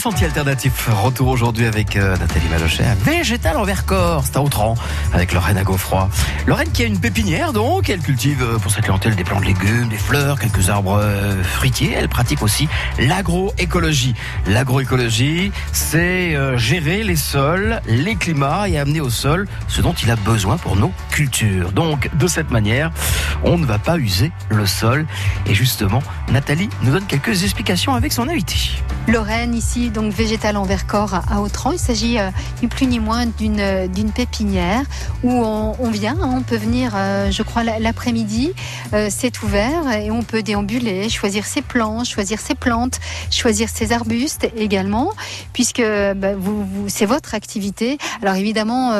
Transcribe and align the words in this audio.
sentiers 0.00 0.28
alternatifs. 0.28 0.88
Retour 0.90 1.28
aujourd'hui 1.28 1.66
avec 1.66 1.94
euh, 1.94 2.16
Nathalie 2.16 2.48
Malochet 2.48 2.84
Végétal 3.04 3.58
en 3.58 3.64
Vercors, 3.64 4.22
c'est 4.24 4.38
à 4.38 4.42
Autran, 4.42 4.74
avec 5.12 5.34
Lorraine 5.34 5.58
à 5.58 5.62
Gaufroy. 5.62 6.08
Lorraine 6.46 6.72
qui 6.72 6.84
a 6.84 6.86
une 6.86 6.98
pépinière 6.98 7.52
donc, 7.52 7.90
elle 7.90 8.00
cultive 8.00 8.42
euh, 8.42 8.58
pour 8.58 8.70
sa 8.70 8.80
clientèle 8.80 9.14
des 9.14 9.24
plantes 9.24 9.42
de 9.42 9.48
légumes, 9.48 9.90
des 9.90 9.98
fleurs, 9.98 10.40
quelques 10.40 10.70
arbres 10.70 10.98
euh, 11.02 11.42
fruitiers. 11.42 11.92
Elle 11.94 12.08
pratique 12.08 12.42
aussi 12.42 12.66
l'agroécologie. 12.98 14.14
L'agroécologie, 14.46 15.52
c'est 15.72 16.34
gérer 16.56 17.02
les 17.02 17.16
sols, 17.16 17.82
les 17.86 18.16
climats 18.16 18.70
et 18.70 18.78
amener 18.78 19.02
au 19.02 19.10
sol 19.10 19.46
ce 19.68 19.82
dont 19.82 19.92
il 19.92 20.10
a 20.10 20.16
besoin 20.16 20.56
pour 20.56 20.76
nos 20.76 20.92
cultures. 21.10 21.72
Donc 21.72 22.08
de 22.14 22.26
cette 22.26 22.50
manière, 22.50 22.90
on 23.44 23.58
ne 23.58 23.66
va 23.66 23.78
pas 23.78 23.98
user 23.98 24.32
le 24.48 24.64
sol. 24.64 25.06
Et 25.44 25.52
justement, 25.52 26.02
Nathalie 26.30 26.70
nous 26.82 26.92
donne 26.92 27.06
quelques 27.06 27.44
explications 27.44 27.94
avec 27.94 28.12
son 28.12 28.28
invité. 28.28 28.56
Lorraine, 29.10 29.56
ici, 29.56 29.90
donc 29.90 30.12
végétal 30.12 30.56
en 30.56 30.62
Vercors 30.62 31.14
à 31.28 31.40
Autran. 31.40 31.72
Il 31.72 31.80
s'agit 31.80 32.20
euh, 32.20 32.30
ni 32.62 32.68
plus 32.68 32.86
ni 32.86 33.00
moins 33.00 33.26
d'une 33.26 33.58
euh, 33.58 33.88
d'une 33.88 34.12
pépinière 34.12 34.84
où 35.24 35.32
on, 35.32 35.90
vient, 35.90 36.16
hein. 36.22 36.34
on 36.36 36.42
peut 36.42 36.56
venir, 36.56 36.92
euh, 36.94 37.30
je 37.30 37.42
crois, 37.42 37.64
l'après-midi, 37.64 38.52
c'est 39.10 39.42
ouvert 39.42 39.90
et 39.92 40.10
on 40.10 40.22
peut 40.22 40.42
déambuler, 40.42 41.08
choisir 41.08 41.44
ses 41.44 41.60
plants, 41.60 42.04
choisir 42.04 42.40
ses 42.40 42.54
plantes, 42.54 43.00
choisir 43.30 43.68
ses 43.68 43.92
arbustes 43.92 44.48
également, 44.56 45.10
puisque 45.52 45.82
bah, 46.16 46.34
vous, 46.36 46.64
c'est 46.88 47.04
votre 47.04 47.34
activité. 47.34 47.98
Alors 48.22 48.36
évidemment, 48.36 48.92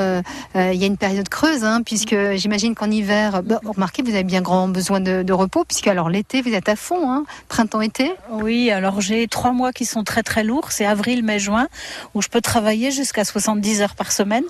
il 0.54 0.74
y 0.74 0.84
a 0.84 0.86
une 0.86 0.98
période 0.98 1.28
creuse, 1.28 1.64
hein, 1.64 1.80
puisque 1.84 2.14
j'imagine 2.34 2.74
qu'en 2.74 2.90
hiver, 2.90 3.42
bah, 3.42 3.60
remarquez, 3.64 4.02
vous 4.02 4.10
avez 4.10 4.24
bien 4.24 4.42
grand 4.42 4.68
besoin 4.68 5.00
de, 5.00 5.32
repos, 5.32 5.64
puisque 5.64 5.88
alors 5.88 6.10
l'été, 6.10 6.42
vous 6.42 6.52
êtes 6.52 6.68
à 6.68 6.76
fond, 6.76 7.10
hein, 7.10 7.24
printemps-été. 7.48 8.12
Oui, 8.30 8.70
alors 8.70 9.00
j'ai 9.00 9.26
trois 9.26 9.52
mois 9.52 9.72
qui 9.72 9.86
sont 9.86 9.99
très 10.04 10.22
très 10.22 10.44
lourds. 10.44 10.72
C'est 10.72 10.86
avril, 10.86 11.24
mai, 11.24 11.38
juin, 11.38 11.68
où 12.14 12.22
je 12.22 12.28
peux 12.28 12.40
travailler 12.40 12.90
jusqu'à 12.90 13.24
70 13.24 13.82
heures 13.82 13.94
par 13.94 14.12
semaine. 14.12 14.44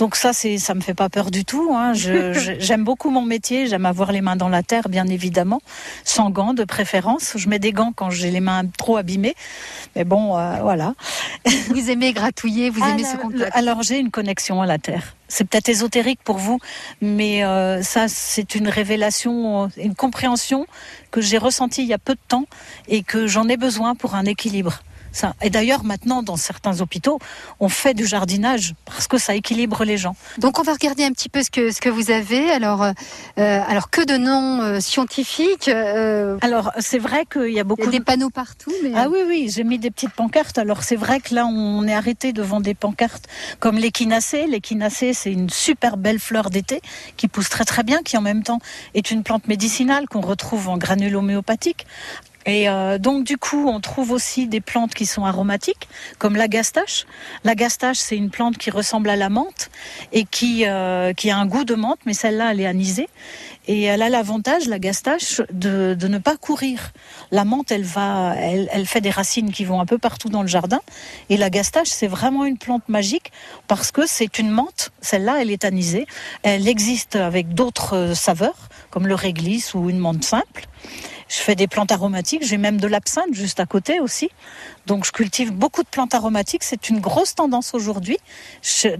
Donc 0.00 0.16
ça, 0.16 0.32
c'est, 0.32 0.56
ça 0.56 0.74
me 0.74 0.80
fait 0.80 0.94
pas 0.94 1.10
peur 1.10 1.30
du 1.30 1.44
tout. 1.44 1.72
Hein. 1.74 1.92
j'aime 2.58 2.84
beaucoup 2.84 3.10
mon 3.10 3.20
métier. 3.26 3.66
J'aime 3.66 3.84
avoir 3.84 4.12
les 4.12 4.22
mains 4.22 4.34
dans 4.34 4.48
la 4.48 4.62
terre, 4.62 4.88
bien 4.88 5.06
évidemment, 5.06 5.60
sans 6.04 6.30
gants 6.30 6.54
de 6.54 6.64
préférence. 6.64 7.34
Je 7.36 7.48
mets 7.50 7.58
des 7.58 7.72
gants 7.72 7.92
quand 7.94 8.08
j'ai 8.08 8.30
les 8.30 8.40
mains 8.40 8.62
trop 8.78 8.96
abîmées. 8.96 9.34
Mais 9.94 10.04
bon, 10.04 10.38
euh, 10.38 10.56
voilà. 10.62 10.94
Vous 11.68 11.90
aimez 11.90 12.14
gratouiller, 12.14 12.70
vous 12.70 12.82
aimez 12.82 13.04
ce 13.04 13.18
contact. 13.18 13.50
Alors 13.54 13.82
j'ai 13.82 13.98
une 13.98 14.10
connexion 14.10 14.62
à 14.62 14.66
la 14.66 14.78
terre. 14.78 15.16
C'est 15.28 15.44
peut-être 15.44 15.68
ésotérique 15.68 16.20
pour 16.24 16.38
vous, 16.38 16.58
mais 17.00 17.44
euh, 17.44 17.82
ça, 17.82 18.08
c'est 18.08 18.54
une 18.54 18.68
révélation, 18.68 19.70
une 19.76 19.94
compréhension 19.94 20.66
que 21.10 21.20
j'ai 21.20 21.38
ressentie 21.38 21.82
il 21.82 21.88
y 21.88 21.94
a 21.94 21.98
peu 21.98 22.14
de 22.14 22.20
temps 22.26 22.46
et 22.88 23.02
que 23.02 23.26
j'en 23.26 23.48
ai 23.48 23.56
besoin 23.56 23.94
pour 23.94 24.14
un 24.14 24.24
équilibre. 24.24 24.80
Et 25.42 25.50
d'ailleurs, 25.50 25.84
maintenant, 25.84 26.22
dans 26.22 26.36
certains 26.36 26.80
hôpitaux, 26.80 27.18
on 27.58 27.68
fait 27.68 27.94
du 27.94 28.06
jardinage 28.06 28.74
parce 28.84 29.06
que 29.06 29.18
ça 29.18 29.34
équilibre 29.34 29.84
les 29.84 29.98
gens. 29.98 30.16
Donc, 30.38 30.58
on 30.58 30.62
va 30.62 30.72
regarder 30.72 31.04
un 31.04 31.12
petit 31.12 31.28
peu 31.28 31.42
ce 31.42 31.50
que, 31.50 31.72
ce 31.72 31.80
que 31.80 31.88
vous 31.88 32.10
avez. 32.10 32.50
Alors, 32.50 32.82
euh, 32.82 32.92
alors 33.36 33.90
que 33.90 34.04
de 34.04 34.16
noms 34.16 34.62
euh, 34.62 34.80
scientifiques 34.80 35.68
euh, 35.68 36.38
Alors, 36.42 36.72
c'est 36.78 36.98
vrai 36.98 37.26
qu'il 37.30 37.52
y 37.52 37.60
a 37.60 37.64
beaucoup. 37.64 37.82
Il 37.82 37.86
y 37.86 37.88
a 37.88 37.98
des 37.98 38.04
panneaux 38.04 38.30
partout. 38.30 38.72
Mais... 38.82 38.92
Ah 38.94 39.08
oui, 39.10 39.20
oui, 39.26 39.50
j'ai 39.54 39.64
mis 39.64 39.78
des 39.78 39.90
petites 39.90 40.12
pancartes. 40.12 40.58
Alors, 40.58 40.82
c'est 40.82 40.96
vrai 40.96 41.20
que 41.20 41.34
là, 41.34 41.46
on 41.46 41.86
est 41.86 41.94
arrêté 41.94 42.32
devant 42.32 42.60
des 42.60 42.74
pancartes 42.74 43.26
comme 43.58 43.76
l'échinacée. 43.76 44.46
L'échinacée, 44.46 45.12
c'est 45.12 45.32
une 45.32 45.50
super 45.50 45.96
belle 45.96 46.18
fleur 46.18 46.50
d'été 46.50 46.80
qui 47.16 47.28
pousse 47.28 47.48
très 47.48 47.64
très 47.64 47.82
bien, 47.82 48.02
qui 48.02 48.16
en 48.16 48.22
même 48.22 48.42
temps 48.42 48.60
est 48.94 49.10
une 49.10 49.22
plante 49.22 49.48
médicinale 49.48 50.06
qu'on 50.08 50.20
retrouve 50.20 50.68
en 50.68 50.78
granule 50.78 51.16
homéopathique. 51.16 51.86
Et 52.46 52.68
euh, 52.68 52.98
donc 52.98 53.24
du 53.24 53.36
coup, 53.36 53.68
on 53.68 53.80
trouve 53.80 54.12
aussi 54.12 54.46
des 54.46 54.60
plantes 54.60 54.94
qui 54.94 55.04
sont 55.04 55.24
aromatiques, 55.24 55.88
comme 56.18 56.36
la 56.36 56.48
gastache. 56.48 57.06
La 57.44 57.54
gastache, 57.54 57.98
c'est 57.98 58.16
une 58.16 58.30
plante 58.30 58.56
qui 58.56 58.70
ressemble 58.70 59.10
à 59.10 59.16
la 59.16 59.28
menthe 59.28 59.70
et 60.12 60.24
qui, 60.24 60.64
euh, 60.66 61.12
qui 61.12 61.30
a 61.30 61.36
un 61.36 61.46
goût 61.46 61.64
de 61.64 61.74
menthe, 61.74 61.98
mais 62.06 62.14
celle-là, 62.14 62.52
elle 62.52 62.60
est 62.60 62.66
anisée. 62.66 63.08
Et 63.68 63.82
elle 63.82 64.00
a 64.00 64.08
l'avantage, 64.08 64.66
la 64.66 64.78
gastache, 64.78 65.42
de, 65.52 65.94
de, 65.94 66.08
ne 66.08 66.18
pas 66.18 66.36
courir. 66.36 66.92
La 67.30 67.44
menthe, 67.44 67.70
elle, 67.70 67.84
va, 67.84 68.34
elle, 68.36 68.68
elle 68.72 68.86
fait 68.86 69.02
des 69.02 69.10
racines 69.10 69.52
qui 69.52 69.64
vont 69.64 69.80
un 69.80 69.86
peu 69.86 69.98
partout 69.98 70.30
dans 70.30 70.42
le 70.42 70.48
jardin. 70.48 70.80
Et 71.28 71.36
la 71.36 71.50
gastache, 71.50 71.88
c'est 71.88 72.08
vraiment 72.08 72.46
une 72.46 72.56
plante 72.56 72.88
magique 72.88 73.30
parce 73.68 73.92
que 73.92 74.06
c'est 74.06 74.38
une 74.38 74.50
menthe. 74.50 74.90
Celle-là, 75.02 75.36
elle 75.40 75.50
est 75.50 75.64
anisée. 75.64 76.06
Elle 76.42 76.66
existe 76.66 77.16
avec 77.16 77.54
d'autres 77.54 78.14
saveurs, 78.14 78.70
comme 78.90 79.06
le 79.06 79.14
réglisse 79.14 79.74
ou 79.74 79.90
une 79.90 79.98
menthe 79.98 80.24
simple. 80.24 80.66
Je 81.30 81.36
fais 81.36 81.54
des 81.54 81.68
plantes 81.68 81.92
aromatiques, 81.92 82.44
j'ai 82.44 82.58
même 82.58 82.80
de 82.80 82.88
l'absinthe 82.88 83.32
juste 83.32 83.60
à 83.60 83.66
côté 83.66 84.00
aussi. 84.00 84.30
Donc 84.86 85.04
je 85.06 85.12
cultive 85.12 85.52
beaucoup 85.52 85.84
de 85.84 85.88
plantes 85.88 86.12
aromatiques. 86.12 86.64
C'est 86.64 86.88
une 86.88 86.98
grosse 86.98 87.36
tendance 87.36 87.72
aujourd'hui 87.72 88.18
chez, 88.62 88.96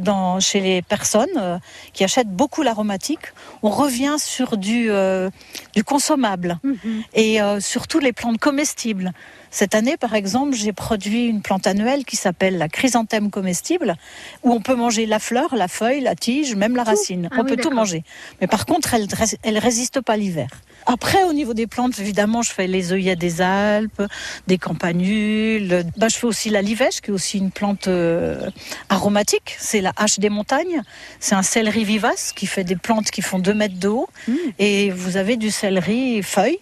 les 0.54 0.80
personnes 0.82 1.28
euh, 1.36 1.58
qui 1.92 2.04
achètent 2.04 2.30
beaucoup 2.30 2.62
l'aromatique. 2.62 3.32
On 3.64 3.70
revient 3.70 4.14
sur 4.18 4.56
du, 4.56 4.92
euh, 4.92 5.28
du 5.74 5.82
consommable 5.82 6.60
mhm. 6.62 7.02
et 7.14 7.42
euh, 7.42 7.58
surtout 7.58 7.98
les 7.98 8.12
plantes 8.12 8.38
comestibles. 8.38 9.12
Cette 9.50 9.74
année, 9.74 9.96
par 9.96 10.14
exemple, 10.14 10.54
j'ai 10.54 10.72
produit 10.72 11.26
une 11.26 11.42
plante 11.42 11.66
annuelle 11.66 12.04
qui 12.04 12.16
s'appelle 12.16 12.56
la 12.56 12.68
chrysanthème 12.68 13.30
comestible, 13.30 13.96
où 14.42 14.52
on 14.52 14.60
peut 14.60 14.76
manger 14.76 15.06
la 15.06 15.18
fleur, 15.18 15.56
la 15.56 15.68
feuille, 15.68 16.00
la 16.00 16.14
tige, 16.14 16.54
même 16.54 16.76
la 16.76 16.84
racine. 16.84 17.28
Ah 17.32 17.36
on 17.40 17.44
peut 17.44 17.56
tout 17.56 17.70
manger. 17.70 18.04
Mais 18.40 18.46
par 18.46 18.64
contre, 18.64 18.94
elle 18.94 19.06
ne 19.54 19.60
résiste 19.60 20.00
pas 20.00 20.16
l'hiver. 20.16 20.48
Après, 20.86 21.22
au 21.24 21.32
niveau 21.32 21.52
des 21.52 21.66
plantes, 21.66 21.98
évidemment, 21.98 22.42
je 22.42 22.52
fais 22.52 22.66
les 22.66 22.92
œillets 22.92 23.16
des 23.16 23.42
Alpes, 23.42 24.02
des 24.46 24.58
campanules. 24.58 25.84
Bah, 25.96 26.08
je 26.08 26.16
fais 26.16 26.26
aussi 26.26 26.50
la 26.50 26.62
livèche, 26.62 27.00
qui 27.00 27.10
est 27.10 27.14
aussi 27.14 27.38
une 27.38 27.50
plante 27.50 27.88
euh, 27.88 28.50
aromatique. 28.88 29.56
C'est 29.58 29.80
la 29.80 29.92
hache 29.96 30.18
des 30.18 30.30
montagnes. 30.30 30.82
C'est 31.18 31.34
un 31.34 31.42
céleri 31.42 31.84
vivace 31.84 32.32
qui 32.34 32.46
fait 32.46 32.64
des 32.64 32.76
plantes 32.76 33.10
qui 33.10 33.22
font 33.22 33.38
2 33.38 33.52
mètres 33.52 33.78
de 33.78 33.88
haut. 33.88 34.08
Mmh. 34.26 34.34
Et 34.58 34.90
vous 34.90 35.16
avez 35.16 35.36
du 35.36 35.50
céleri 35.50 36.22
feuille 36.22 36.58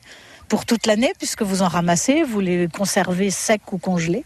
pour 0.49 0.65
toute 0.65 0.87
l'année, 0.87 1.13
puisque 1.19 1.43
vous 1.43 1.63
en 1.63 1.69
ramassez, 1.69 2.23
vous 2.23 2.41
les 2.41 2.69
conservez 2.69 3.31
secs 3.31 3.73
ou 3.73 3.79
congelés. 3.79 4.25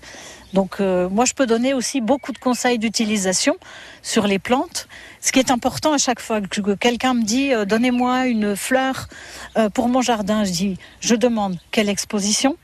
Donc 0.52 0.80
euh, 0.80 1.08
moi, 1.08 1.24
je 1.24 1.32
peux 1.34 1.46
donner 1.46 1.74
aussi 1.74 2.00
beaucoup 2.00 2.32
de 2.32 2.38
conseils 2.38 2.78
d'utilisation 2.78 3.56
sur 4.02 4.26
les 4.26 4.38
plantes. 4.38 4.88
Ce 5.20 5.32
qui 5.32 5.38
est 5.38 5.50
important 5.50 5.92
à 5.92 5.98
chaque 5.98 6.20
fois 6.20 6.40
que 6.40 6.74
quelqu'un 6.74 7.14
me 7.14 7.22
dit 7.22 7.54
euh, 7.54 7.64
donnez-moi 7.64 8.26
une 8.26 8.54
fleur 8.56 9.08
euh, 9.56 9.70
pour 9.70 9.88
mon 9.88 10.02
jardin, 10.02 10.44
je 10.44 10.52
dis 10.52 10.78
je 11.00 11.14
demande 11.14 11.56
quelle 11.70 11.88
exposition, 11.88 12.56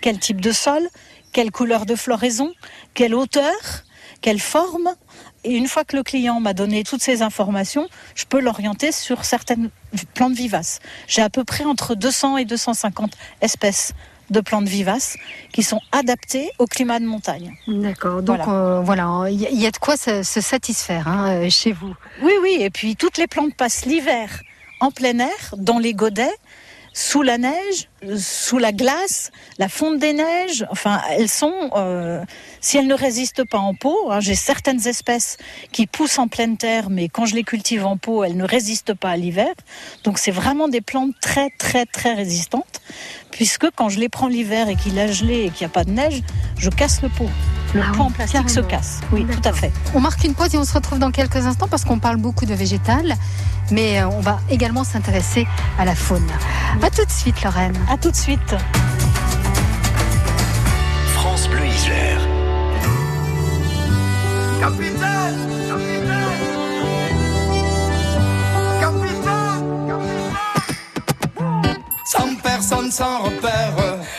quel 0.00 0.18
type 0.18 0.40
de 0.40 0.52
sol, 0.52 0.88
quelle 1.32 1.50
couleur 1.50 1.84
de 1.86 1.94
floraison, 1.94 2.52
quelle 2.94 3.14
hauteur, 3.14 3.52
quelle 4.20 4.40
forme, 4.40 4.94
et 5.44 5.52
une 5.52 5.68
fois 5.68 5.84
que 5.84 5.96
le 5.96 6.02
client 6.02 6.40
m'a 6.40 6.54
donné 6.54 6.84
toutes 6.84 7.02
ces 7.02 7.22
informations, 7.22 7.88
je 8.14 8.24
peux 8.24 8.40
l'orienter 8.40 8.92
sur 8.92 9.24
certaines 9.24 9.70
plantes 10.14 10.34
vivaces. 10.34 10.80
J'ai 11.06 11.22
à 11.22 11.30
peu 11.30 11.44
près 11.44 11.64
entre 11.64 11.94
200 11.94 12.38
et 12.38 12.44
250 12.44 13.12
espèces 13.40 13.92
de 14.30 14.40
plantes 14.40 14.66
vivaces 14.66 15.16
qui 15.52 15.62
sont 15.62 15.80
adaptées 15.92 16.50
au 16.58 16.66
climat 16.66 16.98
de 16.98 17.04
montagne. 17.04 17.54
D'accord. 17.68 18.22
Donc 18.22 18.40
voilà, 18.84 19.26
il 19.28 19.40
y, 19.40 19.66
a 19.66 19.70
de 19.70 19.76
quoi 19.76 19.96
se, 19.96 20.22
satisfaire 20.22 21.08
hein, 21.08 21.28
euh, 21.28 21.50
chez 21.50 21.72
vous. 21.72 21.94
Oui, 22.22 22.32
oui. 22.42 22.56
Et 22.60 22.70
puis 22.70 22.96
toutes 22.96 23.18
les 23.18 23.26
plantes 23.26 23.54
passent 23.54 23.84
l'hiver 23.84 24.40
en 24.80 24.90
plein 24.90 25.18
air, 25.18 25.54
dans 25.56 25.78
les 25.78 25.94
godets, 25.94 26.34
sous 26.94 27.22
la 27.22 27.38
neige, 27.38 27.88
sous 28.16 28.58
la 28.58 28.70
glace, 28.70 29.32
la 29.58 29.68
fonte 29.68 29.98
des 29.98 30.12
neiges. 30.12 30.64
Enfin, 30.70 31.02
elles 31.10 31.28
sont, 31.28 31.70
euh, 31.74 32.24
si 32.60 32.78
elles 32.78 32.86
ne 32.86 32.94
résistent 32.94 33.44
pas 33.44 33.58
en 33.58 33.74
pot, 33.74 34.10
hein, 34.10 34.20
j'ai 34.20 34.36
certaines 34.36 34.86
espèces 34.86 35.36
qui 35.72 35.88
poussent 35.88 36.20
en 36.20 36.28
pleine 36.28 36.56
terre, 36.56 36.90
mais 36.90 37.08
quand 37.08 37.26
je 37.26 37.34
les 37.34 37.42
cultive 37.42 37.84
en 37.84 37.96
pot, 37.96 38.22
elles 38.22 38.36
ne 38.36 38.44
résistent 38.44 38.94
pas 38.94 39.10
à 39.10 39.16
l'hiver. 39.16 39.52
Donc 40.04 40.18
c'est 40.18 40.30
vraiment 40.30 40.68
des 40.68 40.80
plantes 40.80 41.14
très 41.20 41.50
très 41.58 41.84
très 41.84 42.14
résistantes, 42.14 42.80
puisque 43.32 43.68
quand 43.72 43.88
je 43.88 43.98
les 43.98 44.08
prends 44.08 44.28
l'hiver 44.28 44.68
et 44.68 44.76
qu'il 44.76 44.96
a 45.00 45.08
gelé 45.08 45.46
et 45.46 45.50
qu'il 45.50 45.66
n'y 45.66 45.72
a 45.72 45.74
pas 45.74 45.84
de 45.84 45.90
neige, 45.90 46.22
je 46.56 46.70
casse 46.70 47.02
le 47.02 47.08
pot. 47.08 47.28
Le 47.74 47.82
ah 47.82 47.92
pot 47.92 48.02
en 48.02 48.10
plastique 48.10 48.48
se 48.50 48.60
casse. 48.60 49.00
Oui, 49.10 49.26
tout 49.26 49.48
à 49.48 49.52
fait. 49.52 49.72
On 49.94 50.00
marque 50.00 50.22
une 50.22 50.34
pause 50.34 50.54
et 50.54 50.58
on 50.58 50.64
se 50.64 50.74
retrouve 50.74 51.00
dans 51.00 51.10
quelques 51.10 51.44
instants 51.44 51.66
parce 51.68 51.84
qu'on 51.84 51.98
parle 51.98 52.18
beaucoup 52.18 52.46
de 52.46 52.54
végétal, 52.54 53.14
mais 53.72 54.00
euh, 54.00 54.08
on 54.08 54.20
va 54.20 54.38
également 54.48 54.84
s'intéresser 54.84 55.46
à 55.76 55.84
la 55.84 55.96
faune. 55.96 56.26
À 56.80 56.90
tout 56.90 57.04
de 57.04 57.10
suite, 57.10 57.42
Lorraine. 57.42 57.76
À 57.90 57.96
tout 57.96 58.12
de 58.12 58.16
suite. 58.16 58.54
France 61.14 61.48
Bleu 61.48 61.66
Isère. 61.66 62.20
Capitaine 64.60 65.00
Capitaine 65.68 66.44
Capitaine 68.80 69.98
Sans 72.04 72.34
personne, 72.40 72.90
sans 72.92 73.22
repère, 73.24 74.03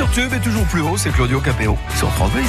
Sur 0.00 0.10
tube 0.12 0.32
et 0.32 0.40
toujours 0.40 0.64
plus 0.64 0.80
haut, 0.80 0.96
c'est 0.96 1.10
Claudio 1.10 1.40
Capéo 1.40 1.76
sur 1.94 2.10
France 2.12 2.30
Bleu. 2.32 2.42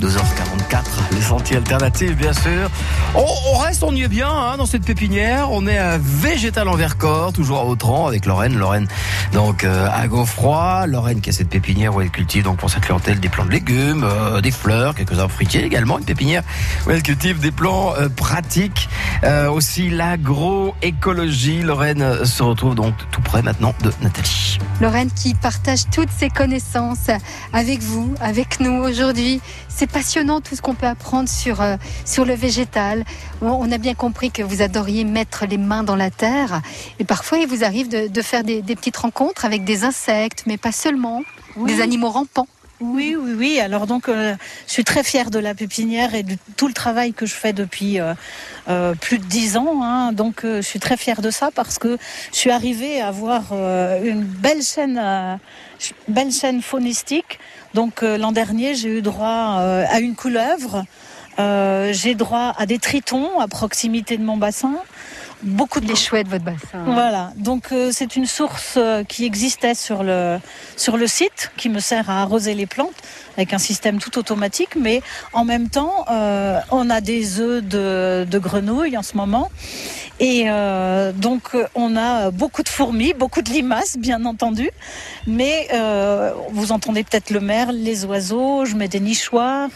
2h44, 0.00 0.82
les 1.12 1.20
sentiers 1.20 1.56
alternatifs, 1.58 2.16
bien 2.16 2.32
sûr. 2.32 2.70
On, 3.14 3.58
reste, 3.58 3.82
on 3.82 3.94
y 3.94 4.02
est 4.02 4.08
bien 4.08 4.30
hein, 4.30 4.56
dans 4.56 4.66
cette 4.66 4.84
pépinière. 4.84 5.52
On 5.52 5.66
est 5.66 5.78
à 5.78 5.98
Végétal 5.98 6.68
en 6.68 6.74
Vercors, 6.74 7.32
toujours 7.32 7.58
à 7.58 7.64
Autran 7.66 8.06
avec 8.06 8.24
Lorraine. 8.24 8.56
Lorraine, 8.56 8.88
donc 9.32 9.64
euh, 9.64 9.88
à 9.92 10.08
Gaufroy. 10.08 10.86
Lorraine 10.86 11.20
qui 11.20 11.30
a 11.30 11.32
cette 11.32 11.50
pépinière 11.50 11.94
où 11.94 12.00
elle 12.00 12.10
cultive 12.10 12.44
donc 12.44 12.56
pour 12.56 12.70
sa 12.70 12.80
clientèle 12.80 13.20
des 13.20 13.28
plants 13.28 13.44
de 13.44 13.50
légumes, 13.50 14.04
euh, 14.04 14.40
des 14.40 14.50
fleurs, 14.50 14.94
quelques 14.94 15.18
arbres 15.18 15.32
fruitiers 15.32 15.64
également. 15.64 15.98
Une 15.98 16.04
pépinière 16.04 16.42
où 16.86 16.90
elle 16.90 17.02
cultive 17.02 17.40
des 17.40 17.50
plants 17.50 17.94
euh, 17.96 18.08
pratiques. 18.08 18.88
Euh, 19.24 19.50
aussi 19.50 19.90
l'agroécologie. 19.90 21.62
Lorraine 21.62 22.24
se 22.24 22.42
retrouve 22.42 22.74
donc 22.74 22.94
tout 23.10 23.20
près 23.20 23.42
maintenant 23.42 23.74
de 23.82 23.92
Nathalie. 24.00 24.58
Lorraine 24.80 25.10
qui 25.10 25.34
partage 25.34 25.90
toutes 25.90 26.10
ses 26.10 26.30
connaissances 26.30 27.10
avec 27.52 27.82
vous, 27.82 28.14
avec 28.20 28.60
nous 28.60 28.82
aujourd'hui. 28.82 29.40
C'est 29.68 29.89
passionnant 29.90 30.40
tout 30.40 30.54
ce 30.56 30.62
qu'on 30.62 30.74
peut 30.74 30.86
apprendre 30.86 31.28
sur, 31.28 31.60
euh, 31.60 31.76
sur 32.04 32.24
le 32.24 32.34
végétal. 32.34 33.04
On, 33.42 33.70
a 33.70 33.78
bien 33.78 33.94
compris 33.94 34.30
que 34.30 34.42
vous 34.42 34.62
adoriez 34.62 35.04
mettre 35.04 35.46
les 35.46 35.58
mains 35.58 35.82
dans 35.82 35.96
la 35.96 36.10
terre. 36.10 36.60
Et 36.98 37.04
parfois, 37.04 37.38
il 37.38 37.46
vous 37.46 37.64
arrive 37.64 37.88
de, 37.88 38.08
de 38.08 38.22
faire 38.22 38.44
des, 38.44 38.62
des 38.62 38.76
petites 38.76 38.96
rencontres 38.96 39.44
avec 39.44 39.64
des 39.64 39.84
insectes, 39.84 40.44
mais 40.46 40.56
pas 40.56 40.72
seulement, 40.72 41.22
Oui. 41.56 41.74
des 41.74 41.80
animaux 41.82 42.10
rampants. 42.10 42.48
Oui, 42.82 43.14
oui, 43.20 43.32
oui. 43.36 43.60
Alors 43.60 43.86
donc, 43.86 44.08
euh, 44.08 44.34
je 44.66 44.72
suis 44.72 44.84
très 44.84 45.04
fière 45.04 45.30
de 45.30 45.38
la 45.38 45.54
pépinière 45.54 46.14
et 46.14 46.22
de 46.22 46.34
tout 46.56 46.66
le 46.66 46.72
travail 46.72 47.12
que 47.12 47.26
je 47.26 47.34
fais 47.34 47.52
depuis 47.52 48.00
euh, 48.00 48.14
euh, 48.70 48.94
plus 48.94 49.18
de 49.18 49.24
dix 49.24 49.58
ans. 49.58 49.82
hein. 49.82 50.12
Donc, 50.12 50.40
je 50.44 50.62
suis 50.62 50.80
très 50.80 50.96
fière 50.96 51.20
de 51.20 51.30
ça 51.30 51.50
parce 51.54 51.78
que 51.78 51.98
je 52.32 52.36
suis 52.38 52.50
arrivée 52.50 53.02
à 53.02 53.08
avoir 53.08 53.52
une 54.02 54.22
belle 54.22 54.62
chaîne, 54.62 54.94
ch- 55.78 55.92
belle 56.08 56.32
chaîne 56.32 56.62
faunistique. 56.62 57.38
Donc, 57.74 58.02
euh, 58.02 58.18
l'an 58.18 58.32
dernier, 58.32 58.74
j'ai 58.74 58.88
eu 58.98 59.02
droit 59.02 59.58
euh, 59.60 59.84
à 59.88 60.00
une 60.00 60.14
couleuvre. 60.14 60.84
Euh, 61.38 61.92
j'ai 61.92 62.14
droit 62.14 62.52
à 62.58 62.66
des 62.66 62.78
tritons 62.78 63.40
à 63.40 63.48
proximité 63.48 64.16
de 64.16 64.22
mon 64.24 64.36
bassin. 64.36 64.74
Beaucoup 65.42 65.80
de 65.80 65.86
Les 65.86 65.96
chouettes, 65.96 66.28
votre 66.28 66.44
bassin. 66.44 66.84
voilà, 66.84 67.32
donc 67.36 67.72
euh, 67.72 67.90
c'est 67.94 68.14
une 68.16 68.26
source 68.26 68.74
euh, 68.76 69.04
qui 69.04 69.24
existait 69.24 69.74
sur 69.74 70.02
le, 70.02 70.38
sur 70.76 70.98
le 70.98 71.06
site, 71.06 71.50
qui 71.56 71.70
me 71.70 71.80
sert 71.80 72.10
à 72.10 72.20
arroser 72.20 72.54
les 72.54 72.66
plantes 72.66 72.92
avec 73.40 73.54
un 73.54 73.58
système 73.58 73.98
tout 73.98 74.18
automatique, 74.18 74.76
mais 74.76 75.00
en 75.32 75.46
même 75.46 75.70
temps, 75.70 76.04
euh, 76.10 76.60
on 76.70 76.90
a 76.90 77.00
des 77.00 77.40
œufs 77.40 77.64
de, 77.64 78.38
grenouilles 78.38 78.98
en 78.98 79.02
ce 79.02 79.16
moment. 79.16 79.50
Et 80.20 80.44
euh, 80.50 81.12
donc, 81.12 81.56
on 81.74 81.96
a 81.96 82.30
beaucoup 82.30 82.62
de 82.62 82.68
fourmis, 82.68 83.14
beaucoup 83.14 83.40
de 83.40 83.48
limaces, 83.48 83.96
bien 83.96 84.26
entendu. 84.26 84.68
Mais 85.26 85.68
euh, 85.72 86.32
vous 86.50 86.72
entendez 86.72 87.02
peut-être 87.02 87.30
le 87.30 87.40
merle, 87.40 87.76
les 87.76 88.04
oiseaux, 88.04 88.66
je 88.66 88.76
mets 88.76 88.88
des 88.88 89.00
nichoirs. 89.00 89.70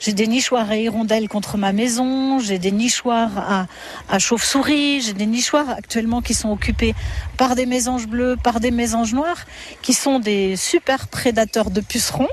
J'ai 0.00 0.14
des 0.14 0.26
nichoirs 0.26 0.70
à 0.70 0.76
hirondelles 0.76 1.28
contre 1.28 1.58
ma 1.58 1.72
maison, 1.72 2.38
j'ai 2.38 2.58
des 2.58 2.72
nichoirs 2.72 3.32
à, 3.36 3.66
à 4.08 4.18
chauves-souris, 4.18 5.02
j'ai 5.02 5.12
des 5.12 5.26
nichoirs 5.26 5.68
actuellement 5.68 6.22
qui 6.22 6.32
sont 6.32 6.50
occupés 6.50 6.94
par 7.40 7.56
des 7.56 7.64
mésanges 7.64 8.06
bleus, 8.06 8.36
par 8.36 8.60
des 8.60 8.70
mésanges 8.70 9.14
noirs, 9.14 9.46
qui 9.80 9.94
sont 9.94 10.18
des 10.18 10.56
super 10.56 11.08
prédateurs 11.08 11.70
de 11.70 11.80
pucerons. 11.80 12.28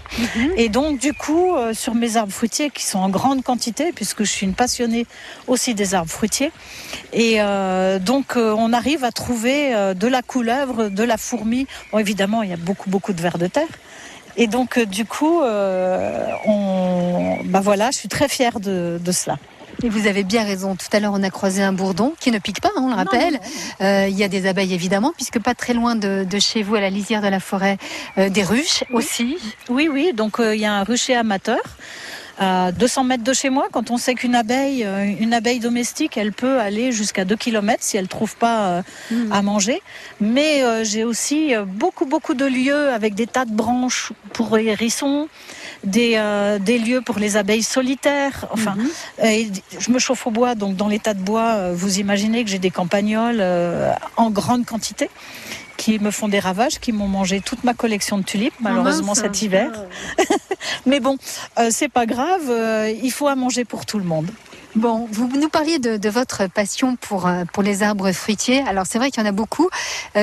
Et 0.58 0.68
donc, 0.68 1.00
du 1.00 1.14
coup, 1.14 1.56
euh, 1.56 1.74
sur 1.74 1.96
mes 1.96 2.18
arbres 2.18 2.34
fruitiers, 2.34 2.70
qui 2.72 2.84
sont 2.84 3.00
en 3.00 3.08
grande 3.08 3.42
quantité, 3.42 3.94
puisque 3.94 4.26
je 4.26 4.30
suis 4.30 4.46
une 4.46 4.54
passionnée 4.54 5.08
aussi 5.48 5.76
des 5.76 5.96
arbres 5.96 6.12
fruitiers, 6.12 6.52
et 7.14 7.36
euh, 7.40 8.00
donc 8.00 8.36
euh, 8.36 8.54
on 8.58 8.74
arrive 8.74 9.06
à 9.06 9.14
trouver 9.14 9.74
de 9.96 10.08
la 10.08 10.22
couleuvre, 10.22 10.90
de 10.90 11.04
la 11.04 11.16
fourmi. 11.16 11.68
Bon, 11.94 12.00
évidemment, 12.00 12.44
il 12.44 12.50
y 12.50 12.54
a 12.54 12.58
beaucoup, 12.58 12.90
beaucoup 12.90 13.14
de 13.14 13.22
vers 13.22 13.38
de 13.38 13.48
terre. 13.48 13.74
Et 14.36 14.48
donc, 14.48 14.78
du 14.78 15.06
coup, 15.06 15.40
on, 15.42 17.38
bah 17.46 17.62
voilà, 17.62 17.92
je 17.92 17.98
suis 17.98 18.10
très 18.10 18.28
fière 18.28 18.60
de, 18.60 19.00
de 19.02 19.12
cela. 19.14 19.38
Et 19.84 19.90
vous 19.90 20.08
avez 20.08 20.24
bien 20.24 20.44
raison. 20.44 20.76
Tout 20.76 20.88
à 20.92 21.00
l'heure, 21.00 21.14
on 21.14 21.22
a 21.22 21.30
croisé 21.30 21.62
un 21.62 21.74
bourdon 21.74 22.14
qui 22.20 22.32
ne 22.32 22.40
pique 22.40 22.62
pas, 22.62 22.70
hein, 22.76 22.82
on 22.82 22.90
le 22.90 22.96
rappelle. 22.96 23.40
Euh, 23.82 24.08
il 24.10 24.18
y 24.18 24.24
a 24.24 24.28
des 24.28 24.48
abeilles 24.48 24.74
évidemment, 24.74 25.14
puisque 25.16 25.40
pas 25.40 25.54
très 25.54 25.74
loin 25.74 25.96
de, 25.96 26.26
chez 26.40 26.64
vous, 26.64 26.76
à 26.76 26.82
la 26.82 26.90
lisière 26.90 27.22
de 27.22 27.28
la 27.28 27.40
forêt, 27.40 27.78
euh, 28.18 28.30
des 28.30 28.44
ruches 28.44 28.84
aussi. 28.92 29.38
Oui, 29.70 29.88
oui. 29.92 30.14
Donc 30.14 30.40
euh, 30.40 30.56
il 30.56 30.62
y 30.62 30.66
a 30.66 30.74
un 30.74 30.84
rucher 30.84 31.16
amateur 31.16 31.60
à 32.40 32.72
200 32.72 33.04
mètres 33.04 33.24
de 33.24 33.34
chez 33.34 33.50
moi, 33.50 33.68
quand 33.72 33.90
on 33.90 33.98
sait 33.98 34.14
qu'une 34.14 34.36
abeille, 34.36 34.88
une 35.20 35.34
abeille 35.34 35.60
domestique, 35.60 36.18
elle 36.18 36.32
peut 36.32 36.60
aller 36.60 36.92
jusqu'à 36.92 37.26
2 37.26 37.36
km 37.36 37.82
si 37.82 37.98
elle 37.98 38.08
trouve 38.08 38.36
pas 38.36 38.84
hmm. 39.10 39.32
à 39.32 39.42
manger. 39.42 39.82
Mais 40.22 40.62
euh, 40.62 40.84
j'ai 40.84 41.04
aussi 41.04 41.54
beaucoup, 41.66 42.06
beaucoup 42.06 42.36
de 42.36 42.46
lieux 42.46 42.90
avec 42.90 43.16
des 43.16 43.26
tas 43.26 43.46
de 43.46 43.54
branches 43.54 44.14
pour 44.34 44.56
les 44.56 44.66
hérissons, 44.66 45.30
des, 45.84 46.22
des 46.62 46.80
lieux 46.80 47.02
pour 47.02 47.20
les 47.20 47.38
abeilles 47.38 47.64
solitaires. 47.64 48.48
Enfin, 48.52 48.76
hmm. 48.76 49.52
je 49.80 49.92
me 49.92 50.00
chauffe 50.00 50.28
au 50.28 50.32
bois, 50.32 50.56
donc 50.56 50.76
dans 50.76 50.88
les 50.88 51.00
tas 51.00 51.14
de 51.14 51.22
bois, 51.22 51.72
vous 51.74 52.00
imaginez 52.00 52.44
que 52.44 52.50
j'ai 52.50 52.60
des 52.60 52.72
campagnols 52.72 53.44
en 54.18 54.30
grande 54.32 54.66
quantité 54.66 55.10
qui 55.78 56.00
me 56.00 56.12
font 56.12 56.28
des 56.28 56.40
ravages, 56.40 56.80
qui 56.80 56.92
m'ont 56.92 57.08
mangé 57.08 57.40
toute 57.40 57.64
ma 57.64 57.74
collection 57.74 58.18
de 58.18 58.24
tulipes, 58.24 58.54
ah 58.58 58.64
malheureusement 58.64 59.16
cet 59.16 59.42
hiver. 59.42 59.72
Mais 60.86 61.00
bon, 61.00 61.18
euh, 61.60 61.70
c'est 61.72 61.88
pas 61.88 62.06
grave, 62.06 62.50
euh, 62.50 62.92
il 63.02 63.12
faut 63.12 63.28
à 63.28 63.36
manger 63.36 63.64
pour 63.64 63.86
tout 63.86 64.00
le 64.00 64.04
monde. 64.04 64.30
Bon, 64.76 65.08
vous 65.12 65.28
nous 65.28 65.50
parliez 65.50 65.80
de, 65.80 66.10
votre 66.10 66.48
passion 66.48 66.96
pour, 66.96 67.28
euh, 67.28 67.46
pour 67.52 67.64
les 67.64 67.84
arbres 67.84 68.12
fruitiers. 68.12 68.64
Alors 68.68 68.86
c'est 68.86 68.98
vrai 69.00 69.10
qu'il 69.12 69.24
y 69.24 69.26
en 69.26 69.30
a 69.30 69.32
beaucoup 69.32 69.70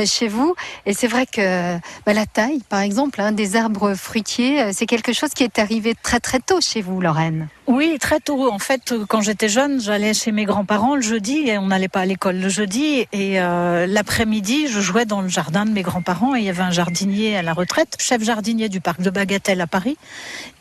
chez 0.07 0.29
vous, 0.29 0.55
et 0.87 0.93
c'est 0.93 1.07
vrai 1.07 1.27
que 1.27 1.77
bah, 2.07 2.13
la 2.13 2.27
taille, 2.27 2.61
par 2.69 2.81
exemple, 2.81 3.21
hein, 3.21 3.33
des 3.33 3.57
arbres 3.57 3.95
fruitiers, 3.95 4.73
c'est 4.73 4.87
quelque 4.87 5.13
chose 5.13 5.31
qui 5.31 5.45
est 5.45 5.59
arrivé 5.59 5.95
très 6.01 6.21
très 6.21 6.41
tôt 6.41 6.61
chez 6.61 6.83
vous, 6.83 7.01
Lorraine. 7.01 7.49
Oui, 7.67 7.97
très 7.99 8.21
tôt. 8.21 8.53
En 8.53 8.59
fait, 8.59 8.95
quand 9.09 9.23
j'étais 9.23 9.49
jeune, 9.49 9.81
j'allais 9.81 10.13
chez 10.13 10.33
mes 10.33 10.45
grands-parents 10.45 10.97
le 10.97 11.01
jeudi 11.01 11.49
et 11.49 11.57
on 11.57 11.69
n'allait 11.69 11.89
pas 11.89 12.01
à 12.01 12.05
l'école 12.05 12.37
le 12.37 12.51
jeudi. 12.51 13.07
Et 13.11 13.41
euh, 13.41 13.87
l'après-midi, 13.87 14.69
je 14.69 14.81
jouais 14.81 15.07
dans 15.07 15.23
le 15.23 15.29
jardin 15.29 15.65
de 15.65 15.71
mes 15.71 15.81
grands-parents 15.81 16.37
et 16.37 16.41
il 16.41 16.45
y 16.45 16.51
avait 16.51 16.63
un 16.63 16.71
jardinier 16.71 17.39
à 17.39 17.43
la 17.43 17.55
retraite, 17.55 17.97
chef 17.99 18.23
jardinier 18.23 18.69
du 18.69 18.83
parc 18.83 19.01
de 19.01 19.09
Bagatelle 19.09 19.63
à 19.63 19.67
Paris. 19.67 19.97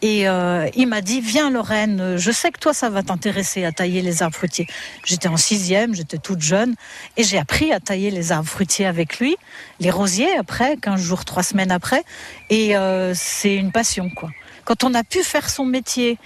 Et 0.02 0.30
euh, 0.30 0.70
il 0.76 0.88
m'a 0.88 1.02
dit, 1.02 1.20
viens 1.20 1.50
Lorraine, 1.50 2.16
je 2.16 2.32
sais 2.32 2.52
que 2.52 2.60
toi, 2.60 2.74
ça 2.74 2.90
va 2.90 3.04
t'intéresser 3.04 3.66
à 3.66 3.74
tailler 3.74 4.02
les 4.02 4.24
arbres 4.24 4.38
fruitiers. 4.38 4.68
J'étais 5.04 5.28
en 5.28 5.36
sixième, 5.38 5.94
j'étais 5.94 6.20
toute 6.20 6.42
jeune 6.42 6.74
et 7.18 7.24
j'ai 7.24 7.38
appris 7.38 7.74
à 7.74 7.82
tailler 7.82 8.12
les 8.12 8.32
arbres 8.32 8.48
fruitiers 8.48 8.86
avec 8.86 9.20
lui, 9.20 9.36
les 9.82 9.92
rosiers 9.92 10.38
après, 10.38 10.78
15 10.78 11.02
jours, 11.02 11.26
3 11.26 11.44
semaines 11.44 11.72
après. 11.72 12.06
Et 12.50 12.78
euh, 12.78 13.12
c'est 13.14 13.56
une 13.56 13.74
passion, 13.74 14.10
quoi. 14.10 14.30
Quand 14.64 14.86
on 14.86 14.94
a 14.94 15.04
pu 15.04 15.24
faire 15.24 15.50
son 15.50 15.66
métier, 15.66 16.18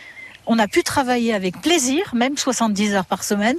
on 0.48 0.60
a 0.60 0.68
pu 0.68 0.84
travailler 0.84 1.34
avec 1.34 1.62
plaisir, 1.62 2.14
même 2.16 2.38
70 2.38 2.96
heures 2.96 3.06
par 3.06 3.24
semaine. 3.24 3.58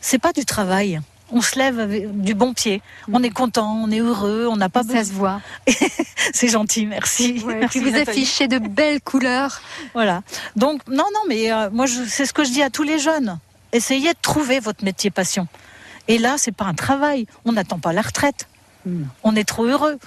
C'est 0.00 0.18
pas 0.18 0.32
du 0.32 0.44
travail. 0.44 1.00
On 1.30 1.40
se 1.40 1.58
lève 1.58 1.80
avec 1.80 2.20
du 2.20 2.34
bon 2.34 2.52
pied. 2.52 2.82
On 3.12 3.22
est 3.22 3.30
content, 3.30 3.80
on 3.82 3.90
est 3.90 4.00
heureux, 4.00 4.46
on 4.48 4.56
n'a 4.56 4.68
pas 4.68 4.82
besoin. 4.82 5.02
Ça 5.02 5.08
se 5.08 5.12
voit. 5.12 5.40
c'est 6.34 6.48
gentil, 6.48 6.86
merci. 6.86 7.38
vous 7.38 7.96
affichez 7.96 8.46
de 8.46 8.58
belles 8.58 9.00
couleurs. 9.00 9.60
Voilà. 9.94 10.22
Donc 10.56 10.86
non, 10.88 11.04
non, 11.14 11.20
mais 11.28 11.50
euh, 11.50 11.70
moi, 11.70 11.86
c'est 11.86 12.26
ce 12.26 12.32
que 12.32 12.44
je 12.44 12.50
dis 12.50 12.62
à 12.62 12.70
tous 12.70 12.82
les 12.82 12.98
jeunes. 12.98 13.38
Essayez 13.72 14.12
de 14.12 14.18
trouver 14.20 14.60
votre 14.60 14.84
métier 14.84 15.10
passion. 15.10 15.48
Et 16.08 16.18
là, 16.18 16.36
c'est 16.36 16.52
pas 16.52 16.66
un 16.66 16.74
travail. 16.74 17.26
On 17.44 17.52
n'attend 17.52 17.78
pas 17.78 17.92
la 17.92 18.02
retraite. 18.02 18.46
Hmm. 18.84 19.04
On 19.22 19.34
est 19.34 19.44
trop 19.44 19.64
heureux. 19.64 19.98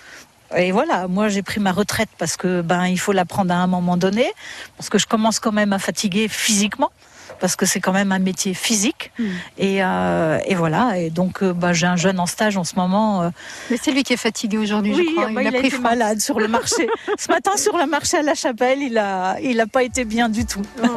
Et 0.56 0.72
voilà, 0.72 1.08
moi 1.08 1.28
j'ai 1.28 1.42
pris 1.42 1.60
ma 1.60 1.72
retraite 1.72 2.10
parce 2.18 2.38
que 2.38 2.62
ben 2.62 2.86
il 2.88 2.98
faut 2.98 3.12
la 3.12 3.26
prendre 3.26 3.54
à 3.54 3.58
un 3.58 3.68
moment 3.68 3.98
donné, 3.98 4.32
parce 4.78 4.90
que 4.90 4.98
je 4.98 5.06
commence 5.06 5.40
quand 5.40 5.52
même 5.52 5.74
à 5.74 5.80
fatiguer 5.80 6.28
physiquement 6.28 6.92
parce 7.40 7.56
que 7.56 7.66
c'est 7.66 7.80
quand 7.80 7.94
même 7.94 8.12
un 8.12 8.20
métier 8.20 8.54
physique. 8.54 9.12
Hmm. 9.20 9.26
Et, 9.58 9.84
euh, 9.84 10.40
et, 10.46 10.56
voilà. 10.56 10.98
Et 10.98 11.10
donc, 11.10 11.44
euh, 11.44 11.54
bah, 11.54 11.74
j'ai 11.74 11.88
un 11.88 11.96
jeune 11.96 12.20
en 12.20 12.26
stage 12.26 12.58
en 12.58 12.64
ce 12.64 12.76
moment. 12.76 13.24
Euh. 13.24 13.30
Mais 13.72 13.78
c'est 13.82 13.92
lui 13.92 14.04
qui 14.04 14.14
est 14.14 14.18
fatigué 14.18 14.58
aujourd'hui, 14.58 14.96
je 14.96 15.14
crois. 15.14 15.30
Bah, 15.32 15.44
il, 15.44 15.56
a, 15.56 15.60
pris 15.60 15.78
malade 15.80 16.20
sur 16.20 16.40
le 16.40 16.48
marché. 16.48 16.88
ce 17.18 17.30
matin, 17.30 17.52
sur 17.58 17.78
le 17.78 17.86
marché 17.86 18.18
à 18.18 18.24
la 18.24 18.36
Chapelle, 18.36 18.80
il 18.82 18.98
a, 18.98 19.38
il 19.42 19.60
a 19.60 19.68
pas 19.68 19.84
été 19.84 20.06
bien 20.06 20.30
du 20.30 20.46
tout. 20.46 20.62
Oh. 20.84 20.88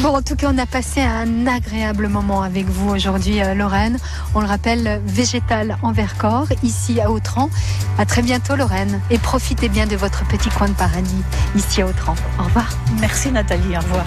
bon, 0.00 0.16
en 0.16 0.22
tout 0.22 0.36
cas, 0.36 0.50
on 0.52 0.58
a 0.58 0.66
passé 0.66 1.00
un 1.00 1.46
agréable 1.46 2.08
moment 2.08 2.42
avec 2.42 2.66
vous 2.66 2.90
aujourd'hui, 2.90 3.40
Lorraine. 3.54 3.98
On 4.34 4.40
le 4.40 4.46
rappelle, 4.46 5.00
végétal 5.04 5.78
en 5.82 5.92
Vercors, 5.92 6.48
ici 6.62 7.00
à 7.00 7.10
Autran. 7.10 7.50
À 7.98 8.06
très 8.06 8.22
bientôt, 8.22 8.56
Lorraine. 8.56 9.00
Et 9.10 9.18
profitez 9.18 9.68
bien 9.68 9.86
de 9.86 9.96
votre 9.96 10.26
petit 10.28 10.50
coin 10.50 10.68
de 10.68 10.74
paradis 10.74 11.22
ici 11.54 11.82
à 11.82 11.86
Autran. 11.86 12.14
Au 12.38 12.44
revoir. 12.44 12.68
Merci, 13.00 13.30
Nathalie. 13.30 13.76
Au 13.76 13.80
revoir. 13.80 14.06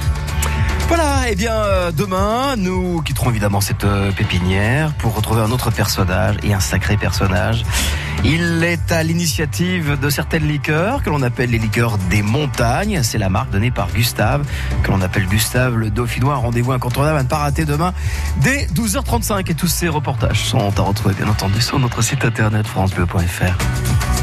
Voilà, 0.94 1.30
et 1.30 1.32
eh 1.32 1.36
bien 1.36 1.54
euh, 1.54 1.92
demain, 1.94 2.58
nous 2.58 3.02
quitterons 3.02 3.30
évidemment 3.30 3.62
cette 3.62 3.86
euh, 3.86 4.12
pépinière 4.12 4.92
pour 4.96 5.16
retrouver 5.16 5.40
un 5.40 5.50
autre 5.50 5.72
personnage 5.72 6.36
et 6.44 6.54
un 6.54 6.60
sacré 6.60 6.98
personnage. 6.98 7.64
Il 8.26 8.62
est 8.62 8.92
à 8.92 9.02
l'initiative 9.02 9.98
de 9.98 10.10
certaines 10.10 10.46
liqueurs 10.46 11.02
que 11.02 11.10
l'on 11.10 11.22
appelle 11.22 11.52
les 11.52 11.60
liqueurs 11.60 11.98
des 12.10 12.22
montagnes. 12.22 13.04
C'est 13.04 13.18
la 13.18 13.30
marque 13.30 13.52
donnée 13.52 13.72
par 13.72 13.90
Gustave, 13.94 14.46
que 14.84 14.92
l'on 14.92 15.00
appelle 15.00 15.28
Gustave 15.28 15.78
le 15.78 15.92
Dauphinois. 15.92 16.36
Rendez-vous 16.36 16.74
incontournable 16.74 17.20
à 17.20 17.24
ne 17.24 17.30
pas 17.30 17.38
rater 17.38 17.64
demain 17.64 17.94
dès 18.42 18.66
12h35. 18.66 19.50
Et 19.50 19.56
tous 19.56 19.68
ces 19.68 19.88
reportages 19.88 20.44
sont 20.44 20.78
à 20.78 20.82
retrouver 20.82 21.16
bien 21.16 21.30
entendu 21.30 21.62
sur 21.62 21.80
notre 21.80 22.02
site 22.02 22.26
internet 22.26 22.68
francebleu.fr. 22.68 24.21